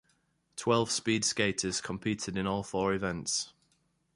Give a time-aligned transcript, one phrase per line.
[0.55, 3.53] Twelve speed skaters competed in all four events.